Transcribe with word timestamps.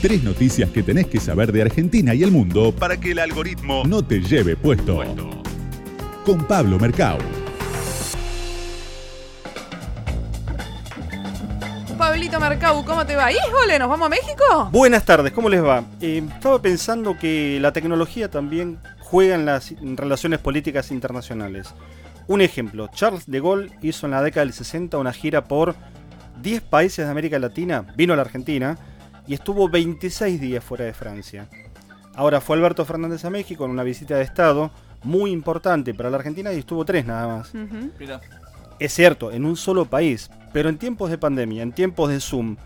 Tres 0.00 0.24
noticias 0.24 0.70
que 0.70 0.82
tenés 0.82 1.08
que 1.08 1.20
saber 1.20 1.52
de 1.52 1.60
Argentina 1.60 2.14
y 2.14 2.22
el 2.22 2.30
mundo 2.30 2.72
para 2.72 2.98
que 2.98 3.10
el 3.10 3.18
algoritmo 3.18 3.82
no 3.86 4.02
te 4.02 4.22
lleve 4.22 4.56
puesto. 4.56 5.02
Con 6.24 6.42
Pablo 6.46 6.78
Mercado. 6.78 7.18
Pablito 11.98 12.40
Mercado, 12.40 12.82
¿cómo 12.82 13.04
te 13.04 13.14
va? 13.14 13.30
¡Híjole! 13.30 13.78
¿Nos 13.78 13.90
vamos 13.90 14.06
a 14.06 14.08
México? 14.08 14.70
Buenas 14.72 15.04
tardes, 15.04 15.34
¿cómo 15.34 15.50
les 15.50 15.62
va? 15.62 15.84
Eh, 16.00 16.22
estaba 16.34 16.62
pensando 16.62 17.18
que 17.18 17.58
la 17.60 17.74
tecnología 17.74 18.30
también 18.30 18.78
juega 19.00 19.34
en 19.34 19.44
las 19.44 19.74
relaciones 19.96 20.38
políticas 20.38 20.92
internacionales. 20.92 21.74
Un 22.26 22.40
ejemplo, 22.40 22.88
Charles 22.94 23.26
de 23.26 23.38
Gaulle 23.38 23.70
hizo 23.82 24.06
en 24.06 24.12
la 24.12 24.22
década 24.22 24.46
del 24.46 24.54
60 24.54 24.96
una 24.96 25.12
gira 25.12 25.44
por 25.44 25.74
10 26.40 26.62
países 26.62 27.04
de 27.04 27.10
América 27.10 27.38
Latina, 27.38 27.84
vino 27.96 28.14
a 28.14 28.16
la 28.16 28.22
Argentina 28.22 28.78
y 29.30 29.34
estuvo 29.34 29.68
26 29.68 30.40
días 30.40 30.64
fuera 30.64 30.86
de 30.86 30.92
Francia. 30.92 31.48
Ahora 32.16 32.40
fue 32.40 32.56
Alberto 32.56 32.84
Fernández 32.84 33.24
a 33.24 33.30
México 33.30 33.64
en 33.64 33.70
una 33.70 33.84
visita 33.84 34.16
de 34.16 34.24
Estado 34.24 34.72
muy 35.04 35.30
importante 35.30 35.94
para 35.94 36.10
la 36.10 36.16
Argentina 36.16 36.52
y 36.52 36.58
estuvo 36.58 36.84
tres 36.84 37.06
nada 37.06 37.28
más. 37.28 37.52
Es 38.80 38.92
cierto, 38.92 39.30
en 39.30 39.44
un 39.44 39.56
solo 39.56 39.84
país, 39.84 40.32
pero 40.52 40.68
en 40.68 40.78
tiempos 40.78 41.10
de 41.10 41.18
pandemia, 41.18 41.62
en 41.62 41.70
tiempos 41.70 42.08
de 42.10 42.18
Zoom, 42.18 42.56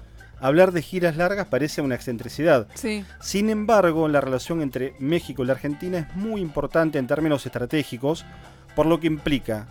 hablar 0.41 0.73
de 0.73 0.81
giras 0.81 1.19
largas 1.19 1.49
parece 1.49 1.83
una 1.83 1.97
excentricidad. 1.97 2.67
Sí. 2.73 3.05
Sin 3.21 3.51
embargo, 3.51 4.09
la 4.09 4.23
relación 4.23 4.63
entre 4.63 4.95
México 4.99 5.43
y 5.43 5.47
la 5.47 5.53
Argentina 5.53 5.99
es 5.99 6.17
muy 6.17 6.41
importante 6.41 6.99
en 6.99 7.07
términos 7.07 7.45
estratégicos, 7.45 8.25
por 8.75 8.87
lo 8.87 9.01
que 9.01 9.07
implica 9.07 9.69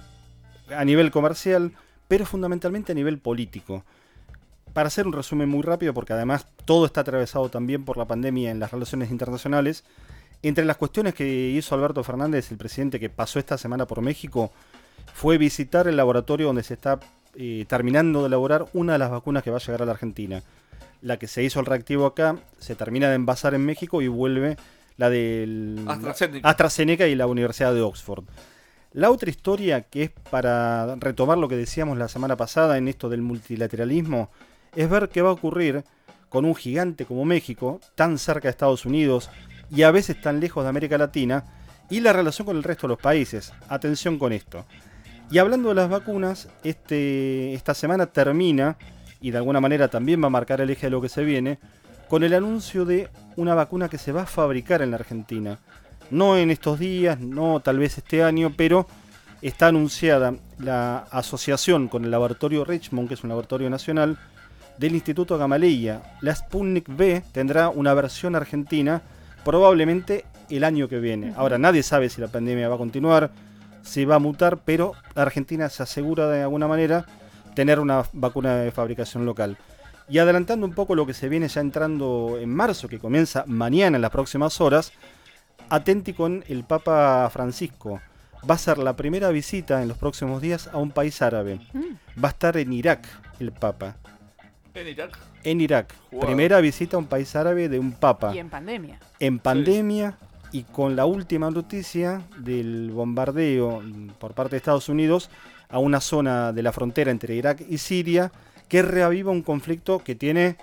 a 0.69 0.85
nivel 0.85 1.09
comercial, 1.09 1.71
pero 2.07 2.27
fundamentalmente 2.27 2.91
a 2.91 2.95
nivel 2.95 3.17
político. 3.17 3.83
Para 4.73 4.87
hacer 4.87 5.05
un 5.05 5.13
resumen 5.13 5.49
muy 5.49 5.61
rápido, 5.61 5.93
porque 5.93 6.13
además 6.13 6.47
todo 6.65 6.85
está 6.85 7.01
atravesado 7.01 7.49
también 7.49 7.85
por 7.85 7.97
la 7.97 8.05
pandemia 8.05 8.51
en 8.51 8.59
las 8.59 8.71
relaciones 8.71 9.11
internacionales, 9.11 9.83
entre 10.41 10.65
las 10.65 10.77
cuestiones 10.77 11.13
que 11.13 11.49
hizo 11.51 11.73
Alberto 11.73 12.03
Fernández, 12.03 12.51
el 12.51 12.57
presidente 12.57 12.99
que 12.99 13.09
pasó 13.09 13.39
esta 13.39 13.57
semana 13.57 13.85
por 13.87 14.01
México, 14.01 14.51
fue 15.13 15.37
visitar 15.37 15.87
el 15.87 15.95
laboratorio 15.95 16.47
donde 16.47 16.63
se 16.63 16.73
está 16.73 16.99
eh, 17.35 17.65
terminando 17.67 18.21
de 18.21 18.27
elaborar 18.27 18.65
una 18.73 18.93
de 18.93 18.99
las 18.99 19.09
vacunas 19.09 19.41
que 19.41 19.51
va 19.51 19.57
a 19.57 19.59
llegar 19.59 19.81
a 19.81 19.85
la 19.85 19.93
Argentina. 19.93 20.43
La 21.01 21.17
que 21.17 21.27
se 21.27 21.43
hizo 21.43 21.59
el 21.59 21.65
reactivo 21.65 22.05
acá, 22.05 22.37
se 22.59 22.75
termina 22.75 23.09
de 23.09 23.15
envasar 23.15 23.53
en 23.53 23.65
México 23.65 24.01
y 24.01 24.07
vuelve 24.07 24.57
la 24.97 25.09
del 25.09 25.83
AstraZeneca. 25.87 26.49
AstraZeneca 26.49 27.07
y 27.07 27.15
la 27.15 27.27
Universidad 27.27 27.73
de 27.73 27.81
Oxford. 27.81 28.25
La 28.91 29.09
otra 29.09 29.29
historia, 29.29 29.81
que 29.81 30.03
es 30.03 30.11
para 30.29 30.95
retomar 30.95 31.37
lo 31.37 31.47
que 31.47 31.55
decíamos 31.55 31.97
la 31.97 32.07
semana 32.07 32.35
pasada 32.35 32.77
en 32.77 32.87
esto 32.87 33.09
del 33.09 33.21
multilateralismo, 33.21 34.29
es 34.75 34.89
ver 34.89 35.09
qué 35.09 35.21
va 35.21 35.29
a 35.29 35.33
ocurrir 35.33 35.83
con 36.29 36.45
un 36.45 36.55
gigante 36.55 37.05
como 37.05 37.25
México, 37.25 37.79
tan 37.95 38.17
cerca 38.17 38.47
de 38.47 38.51
Estados 38.51 38.85
Unidos 38.85 39.29
y 39.69 39.83
a 39.83 39.91
veces 39.91 40.19
tan 40.19 40.39
lejos 40.39 40.63
de 40.63 40.69
América 40.69 40.97
Latina, 40.97 41.43
y 41.89 41.99
la 41.99 42.13
relación 42.13 42.45
con 42.45 42.57
el 42.57 42.63
resto 42.63 42.87
de 42.87 42.93
los 42.93 42.99
países. 42.99 43.53
Atención 43.69 44.17
con 44.17 44.33
esto. 44.33 44.65
Y 45.29 45.37
hablando 45.37 45.69
de 45.69 45.75
las 45.75 45.89
vacunas, 45.89 46.49
este, 46.63 47.53
esta 47.53 47.73
semana 47.73 48.07
termina, 48.07 48.77
y 49.21 49.31
de 49.31 49.37
alguna 49.37 49.61
manera 49.61 49.87
también 49.87 50.21
va 50.21 50.27
a 50.27 50.31
marcar 50.31 50.61
el 50.61 50.69
eje 50.69 50.87
de 50.87 50.91
lo 50.91 51.01
que 51.01 51.09
se 51.09 51.23
viene, 51.23 51.59
con 52.09 52.23
el 52.23 52.33
anuncio 52.33 52.85
de 52.85 53.09
una 53.35 53.55
vacuna 53.55 53.89
que 53.89 53.97
se 53.97 54.11
va 54.11 54.23
a 54.23 54.27
fabricar 54.27 54.81
en 54.81 54.91
la 54.91 54.97
Argentina. 54.97 55.59
No 56.11 56.37
en 56.37 56.51
estos 56.51 56.79
días, 56.79 57.19
no 57.19 57.59
tal 57.59 57.79
vez 57.79 57.97
este 57.97 58.23
año, 58.23 58.53
pero 58.55 58.87
está 59.41 59.67
anunciada 59.67 60.35
la 60.59 60.99
asociación 61.11 61.87
con 61.87 62.05
el 62.05 62.11
laboratorio 62.11 62.65
Richmond, 62.65 63.07
que 63.07 63.13
es 63.15 63.23
un 63.23 63.29
laboratorio 63.29 63.69
nacional, 63.69 64.17
del 64.77 64.95
Instituto 64.95 65.37
Gamaleya. 65.37 66.01
La 66.21 66.35
Sputnik 66.35 66.89
V 66.89 67.23
tendrá 67.31 67.69
una 67.69 67.93
versión 67.93 68.35
argentina 68.35 69.01
probablemente 69.43 70.25
el 70.49 70.63
año 70.63 70.87
que 70.87 70.99
viene. 70.99 71.33
Ahora 71.35 71.57
nadie 71.57 71.83
sabe 71.83 72.09
si 72.09 72.21
la 72.21 72.27
pandemia 72.27 72.69
va 72.69 72.75
a 72.75 72.79
continuar, 72.79 73.31
si 73.81 74.05
va 74.05 74.15
a 74.15 74.19
mutar, 74.19 74.59
pero 74.63 74.93
Argentina 75.15 75.69
se 75.69 75.83
asegura 75.83 76.27
de 76.29 76.43
alguna 76.43 76.67
manera 76.67 77.05
tener 77.53 77.79
una 77.79 78.03
vacuna 78.13 78.57
de 78.57 78.71
fabricación 78.71 79.25
local. 79.25 79.57
Y 80.09 80.17
adelantando 80.17 80.65
un 80.65 80.73
poco 80.73 80.95
lo 80.95 81.05
que 81.05 81.13
se 81.13 81.29
viene 81.29 81.47
ya 81.47 81.61
entrando 81.61 82.37
en 82.39 82.53
marzo, 82.53 82.87
que 82.87 82.99
comienza 82.99 83.45
mañana 83.47 83.97
en 83.97 84.01
las 84.01 84.11
próximas 84.11 84.59
horas, 84.59 84.91
atenti 85.69 86.13
con 86.13 86.43
el 86.47 86.63
Papa 86.63 87.29
Francisco. 87.31 88.01
Va 88.49 88.55
a 88.55 88.57
ser 88.57 88.77
la 88.77 88.95
primera 88.95 89.29
visita 89.29 89.81
en 89.81 89.87
los 89.87 89.97
próximos 89.97 90.41
días 90.41 90.69
a 90.73 90.77
un 90.77 90.91
país 90.91 91.21
árabe. 91.21 91.61
Va 92.21 92.29
a 92.29 92.31
estar 92.31 92.57
en 92.57 92.73
Irak 92.73 93.07
el 93.39 93.53
Papa. 93.53 93.95
¿En 94.75 94.87
Irak? 94.87 95.17
En 95.43 95.61
Irak. 95.61 95.93
Wow. 96.11 96.21
Primera 96.21 96.59
visita 96.59 96.97
a 96.97 96.99
un 96.99 97.05
país 97.05 97.35
árabe 97.35 97.69
de 97.69 97.79
un 97.79 97.91
Papa. 97.91 98.33
Y 98.33 98.39
en 98.39 98.49
pandemia. 98.49 98.99
En 99.19 99.39
pandemia 99.39 100.17
y 100.51 100.63
con 100.63 100.95
la 100.95 101.05
última 101.05 101.51
noticia 101.51 102.21
del 102.37 102.91
bombardeo 102.91 103.81
por 104.19 104.33
parte 104.33 104.51
de 104.51 104.57
Estados 104.57 104.89
Unidos 104.89 105.29
a 105.69 105.79
una 105.79 105.99
zona 105.99 106.53
de 106.53 106.63
la 106.63 106.71
frontera 106.71 107.11
entre 107.11 107.35
Irak 107.35 107.63
y 107.67 107.77
Siria 107.77 108.31
que 108.67 108.81
reaviva 108.81 109.31
un 109.31 109.41
conflicto 109.41 109.99
que 109.99 110.15
tiene 110.15 110.57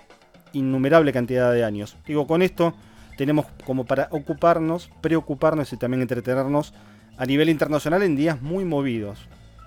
innumerable 0.53 1.13
cantidad 1.13 1.51
de 1.53 1.63
años. 1.63 1.97
Digo, 2.05 2.27
con 2.27 2.41
esto 2.41 2.73
tenemos 3.17 3.45
como 3.65 3.85
para 3.85 4.07
ocuparnos, 4.11 4.89
preocuparnos 5.01 5.71
y 5.73 5.77
también 5.77 6.01
entretenernos 6.01 6.73
a 7.17 7.25
nivel 7.25 7.49
internacional 7.49 8.03
en 8.03 8.15
días 8.15 8.41
muy 8.41 8.65
movidos. 8.65 9.19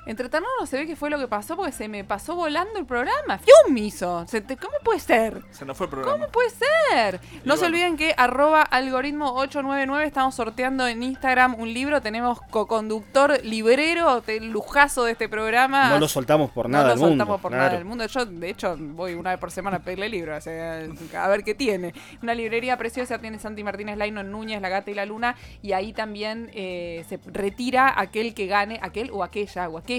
Entretenernos 0.06 0.69
se 0.69 0.76
ve 0.78 0.87
que 0.87 0.97
fue 0.97 1.10
lo 1.10 1.19
que 1.19 1.28
pasó 1.28 1.56
porque 1.56 1.72
se 1.72 1.88
me 1.88 2.04
pasó 2.04 2.34
volando 2.34 2.78
el 2.78 2.87
programa. 2.87 3.38
¡Fium! 3.38 3.76
hizo. 3.78 4.26
Se 4.28 4.41
te- 4.41 4.56
¿Cómo 4.56 4.75
puede 4.84 5.00
ser? 5.00 5.42
Se 5.50 5.65
nos 5.65 5.76
fue 5.76 5.87
el 5.87 5.91
programa. 5.91 6.12
¿Cómo 6.19 6.28
puede 6.31 6.50
ser? 6.50 7.20
No 7.44 7.56
se 7.56 7.66
olviden 7.66 7.97
que 7.97 8.15
arroba 8.16 8.62
algoritmo 8.62 9.32
899 9.34 10.06
estamos 10.06 10.34
sorteando 10.34 10.87
en 10.87 11.03
Instagram 11.03 11.54
un 11.59 11.72
libro. 11.72 12.00
Tenemos 12.03 12.41
co-conductor 12.50 13.41
librero, 13.44 14.22
el 14.26 14.50
lujazo 14.50 15.04
de 15.04 15.12
este 15.12 15.28
programa. 15.28 15.88
No 15.91 15.98
lo 16.00 16.09
soltamos 16.09 16.50
por 16.50 16.66
No 16.69 16.72
nada 16.78 16.84
lo 16.84 16.91
del 16.91 16.98
mundo. 17.00 17.12
soltamos 17.25 17.41
por 17.41 17.50
nada 17.53 17.62
claro. 17.65 17.76
del 17.78 17.84
mundo. 17.86 18.06
Yo, 18.06 18.26
de 18.26 18.50
hecho, 18.50 18.76
voy 18.78 19.15
una 19.15 19.31
vez 19.31 19.38
por 19.38 19.50
semana 19.50 19.78
a 19.78 19.81
pedirle 19.81 20.09
libro, 20.09 20.36
o 20.36 20.41
sea, 20.41 20.81
a 21.19 21.28
ver 21.28 21.44
qué 21.44 21.54
tiene. 21.54 21.94
Una 22.22 22.34
librería 22.34 22.76
preciosa 22.76 23.19
tiene 23.19 23.38
Santi 23.38 23.65
Martínez 23.65 23.97
Laino 23.97 24.21
en 24.21 24.31
Núñez, 24.31 24.60
La 24.60 24.69
Gata 24.69 24.91
y 24.91 24.94
la 24.94 25.06
Luna, 25.06 25.34
y 25.62 25.72
ahí 25.72 25.92
también 25.92 26.50
eh, 26.54 27.04
se 27.09 27.19
retira 27.26 27.94
aquel 27.98 28.34
que 28.34 28.47
gane, 28.47 28.78
aquel 28.82 29.10
o 29.12 29.22
aquella, 29.25 29.69
o 29.69 29.78
aquelle, 29.78 29.94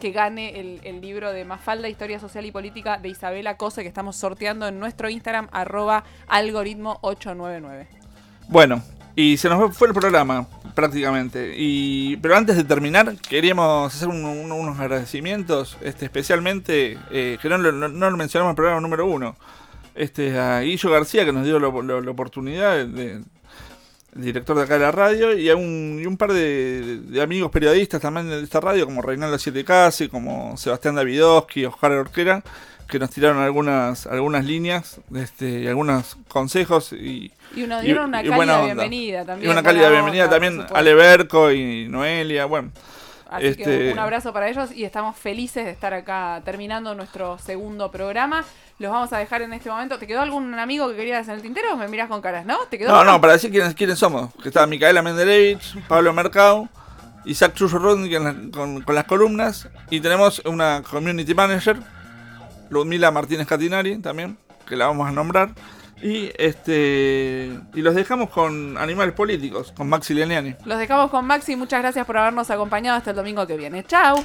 que 0.00 0.10
gane 0.10 0.58
el, 0.60 0.80
libro 1.00 1.32
de 1.32 1.44
Mafalda, 1.44 1.88
Historia 1.88 2.18
Social 2.18 2.44
y 2.46 2.50
Política 2.52 2.98
de 2.98 3.08
Isabela 3.08 3.56
Cose, 3.56 3.82
que 3.82 3.88
estamos 3.88 4.16
sorteando 4.16 4.66
en 4.68 4.78
nuestro 4.78 5.08
Instagram, 5.08 5.48
arroba 5.52 6.04
algoritmo 6.28 6.98
899. 7.02 7.88
Bueno, 8.48 8.82
y 9.14 9.36
se 9.36 9.48
nos 9.48 9.76
fue- 9.76 9.88
el 9.88 9.94
programa 9.94 10.46
prácticamente. 10.74 11.54
Y 11.56 12.16
pero 12.16 12.36
antes 12.36 12.56
de 12.56 12.64
terminar, 12.64 13.14
queríamos 13.28 13.94
hacer 13.94 14.08
un- 14.08 14.24
un- 14.24 14.50
unos 14.52 14.78
agradecimientos, 14.78 15.76
este, 15.82 16.06
especialmente, 16.06 16.98
eh, 17.10 17.38
que 17.40 17.48
no, 17.48 17.58
lo- 17.58 18.16
mencionamos 18.16 18.48
en 18.48 18.50
el 18.52 18.56
programa 18.56 18.80
número 18.80 19.06
uno, 19.06 19.36
este, 19.94 20.38
a 20.38 20.60
Guillo 20.60 20.90
García, 20.90 21.24
que 21.24 21.32
nos 21.32 21.44
dio 21.44 21.58
lo- 21.58 22.00
la 22.00 22.10
oportunidad 22.10 22.86
de- 22.86 23.20
el 24.14 24.22
director 24.22 24.56
de 24.56 24.62
acá 24.64 24.74
de 24.74 24.80
la 24.80 24.92
radio, 24.92 25.36
y 25.36 25.48
un, 25.50 25.98
y 26.02 26.06
un 26.06 26.16
par 26.16 26.32
de, 26.32 26.98
de 27.00 27.22
amigos 27.22 27.50
periodistas 27.50 28.00
también 28.00 28.28
de 28.28 28.42
esta 28.42 28.60
radio, 28.60 28.84
como 28.84 29.00
Reinaldo 29.02 29.38
Siete 29.38 29.64
Casi, 29.64 30.08
como 30.08 30.56
Sebastián 30.56 30.94
Davidovsky, 30.96 31.64
Oscar 31.64 31.92
Orquera, 31.92 32.42
que 32.88 32.98
nos 32.98 33.08
tiraron 33.10 33.38
algunas, 33.42 34.06
algunas 34.06 34.44
líneas 34.44 35.00
este, 35.14 35.60
y 35.60 35.66
algunos 35.66 36.16
consejos 36.28 36.92
y, 36.92 37.32
Y 37.56 37.62
nos 37.66 37.82
Y- 37.84 37.92
una 37.92 38.22
y 38.22 38.28
cálida 38.28 38.64
bienvenida 38.66 39.22
y 39.22 39.26
también. 39.26 39.50
una 39.50 39.62
buena 39.62 39.62
cálida 39.62 39.88
bienvenida 39.90 40.28
también 40.28 40.52
supuesto. 40.54 40.76
a 40.76 40.82
Leberco 40.82 41.50
y 41.52 41.88
Noelia, 41.88 42.44
bueno. 42.44 42.70
Así 43.32 43.54
que 43.54 43.62
Este- 43.62 43.92
un 43.92 43.98
abrazo 43.98 44.32
para 44.32 44.48
ellos 44.48 44.70
y 44.72 44.84
estamos 44.84 45.16
felices 45.16 45.64
de 45.64 45.70
estar 45.70 45.92
acá 45.94 46.40
terminando 46.44 46.94
nuestro 46.94 47.38
segundo 47.38 47.90
programa. 47.90 48.44
Los 48.78 48.90
vamos 48.90 49.12
a 49.12 49.18
dejar 49.18 49.42
en 49.42 49.52
este 49.52 49.70
momento. 49.70 49.98
¿Te 49.98 50.06
quedó 50.06 50.20
algún 50.22 50.52
amigo 50.58 50.88
que 50.88 50.96
querías 50.96 51.28
en 51.28 51.34
el 51.34 51.42
tintero? 51.42 51.76
Me 51.76 51.88
miras 51.88 52.08
con 52.08 52.20
caras, 52.20 52.44
¿no? 52.44 52.58
¿Te 52.70 52.78
quedó 52.78 52.90
No, 52.92 53.04
no, 53.04 53.20
para 53.20 53.34
decir 53.34 53.50
quiénes, 53.50 53.74
quiénes 53.74 53.98
somos. 53.98 54.34
Que 54.42 54.48
está 54.48 54.66
Micaela 54.66 55.02
Mendelevich, 55.02 55.80
Pablo 55.86 56.12
Mercado, 56.12 56.68
Isaac 57.24 57.54
Chuyo 57.54 57.78
con- 58.52 58.82
con 58.82 58.94
las 58.94 59.04
columnas. 59.04 59.68
Y 59.90 60.00
tenemos 60.00 60.42
una 60.44 60.82
community 60.82 61.34
manager, 61.34 61.76
Ludmila 62.70 63.10
Martínez 63.10 63.46
Catinari 63.46 63.98
también, 63.98 64.36
que 64.66 64.76
la 64.76 64.86
vamos 64.86 65.08
a 65.08 65.12
nombrar. 65.12 65.50
Y 66.02 66.32
este 66.36 67.50
y 67.74 67.80
los 67.80 67.94
dejamos 67.94 68.30
con 68.30 68.76
animales 68.76 69.14
políticos, 69.14 69.72
con 69.76 69.88
Maxi 69.88 70.14
Leniani. 70.14 70.56
Los 70.64 70.78
dejamos 70.78 71.10
con 71.10 71.26
Maxi. 71.26 71.56
Muchas 71.56 71.80
gracias 71.80 72.04
por 72.04 72.16
habernos 72.18 72.50
acompañado 72.50 72.98
hasta 72.98 73.10
el 73.10 73.16
domingo 73.16 73.46
que 73.46 73.56
viene. 73.56 73.84
Chao. 73.84 74.24